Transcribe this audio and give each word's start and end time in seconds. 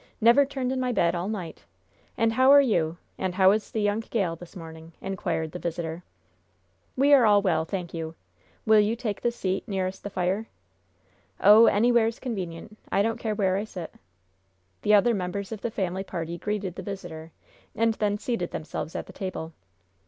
Never 0.19 0.45
turned 0.47 0.71
in 0.71 0.79
my 0.79 0.91
bed 0.91 1.13
all 1.13 1.29
night. 1.29 1.63
And 2.17 2.33
how 2.33 2.51
are 2.51 2.59
you? 2.59 2.97
And 3.19 3.35
how 3.35 3.51
is 3.51 3.69
the 3.69 3.81
young 3.83 3.99
gal 3.99 4.35
this 4.35 4.55
morning?" 4.55 4.93
inquired 4.99 5.51
the 5.51 5.59
visitor. 5.59 6.01
"We 6.97 7.13
are 7.13 7.23
all 7.27 7.43
well, 7.43 7.65
thank 7.65 7.93
you. 7.93 8.15
Will 8.65 8.79
you 8.79 8.95
take 8.95 9.21
this 9.21 9.35
seat, 9.35 9.67
nearest 9.67 10.01
the 10.01 10.09
fire?" 10.09 10.47
"Oh, 11.39 11.67
anywheres 11.67 12.17
convenient. 12.19 12.79
I 12.91 13.03
don't 13.03 13.19
care 13.19 13.35
where 13.35 13.57
I 13.57 13.63
sit." 13.63 13.93
The 14.81 14.95
other 14.95 15.13
members 15.13 15.51
of 15.51 15.61
the 15.61 15.69
family 15.69 16.03
party 16.03 16.35
greeted 16.39 16.73
the 16.73 16.81
visitor, 16.81 17.31
and 17.75 17.93
then 17.93 18.17
seated 18.17 18.49
themselves 18.49 18.95
at 18.95 19.05
the 19.05 19.13
table. 19.13 19.53